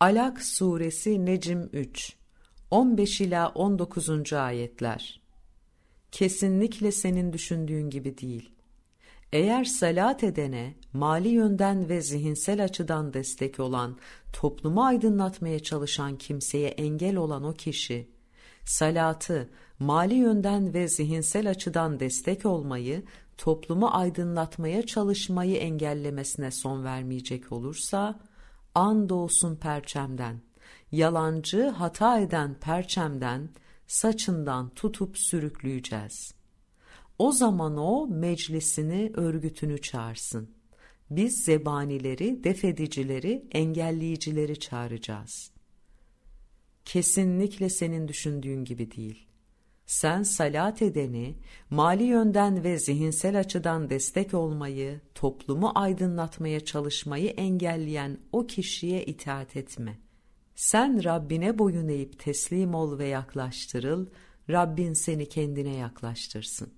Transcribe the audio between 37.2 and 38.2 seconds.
zaman o